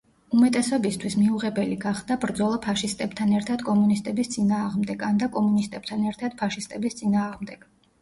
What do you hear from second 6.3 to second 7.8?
ფაშისტების წინააღმდეგ.